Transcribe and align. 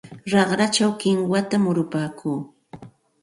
Raqrachaw 0.31 0.91
kinwata 0.99 1.55
murupaakuu. 1.63 2.37